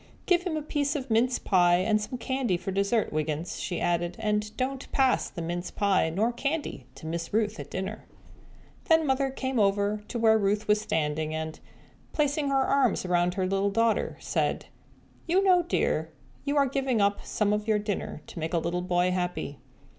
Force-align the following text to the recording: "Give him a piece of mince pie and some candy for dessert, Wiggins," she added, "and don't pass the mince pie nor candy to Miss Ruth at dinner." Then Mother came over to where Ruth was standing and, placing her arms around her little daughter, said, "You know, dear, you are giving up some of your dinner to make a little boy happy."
"Give 0.25 0.41
him 0.41 0.57
a 0.57 0.63
piece 0.63 0.95
of 0.95 1.11
mince 1.11 1.37
pie 1.37 1.75
and 1.75 2.01
some 2.01 2.17
candy 2.17 2.57
for 2.57 2.71
dessert, 2.71 3.13
Wiggins," 3.13 3.59
she 3.59 3.79
added, 3.79 4.15
"and 4.17 4.49
don't 4.57 4.91
pass 4.91 5.29
the 5.29 5.43
mince 5.43 5.69
pie 5.69 6.09
nor 6.09 6.33
candy 6.33 6.87
to 6.95 7.05
Miss 7.05 7.31
Ruth 7.31 7.59
at 7.59 7.69
dinner." 7.69 8.05
Then 8.85 9.05
Mother 9.05 9.29
came 9.29 9.59
over 9.59 10.03
to 10.07 10.17
where 10.17 10.39
Ruth 10.39 10.67
was 10.67 10.81
standing 10.81 11.35
and, 11.35 11.59
placing 12.13 12.49
her 12.49 12.63
arms 12.65 13.05
around 13.05 13.35
her 13.35 13.45
little 13.45 13.69
daughter, 13.69 14.17
said, 14.19 14.65
"You 15.27 15.43
know, 15.43 15.61
dear, 15.61 16.09
you 16.45 16.57
are 16.57 16.65
giving 16.65 16.99
up 16.99 17.23
some 17.23 17.53
of 17.53 17.67
your 17.67 17.77
dinner 17.77 18.23
to 18.25 18.39
make 18.39 18.55
a 18.55 18.57
little 18.57 18.81
boy 18.81 19.11
happy." 19.11 19.59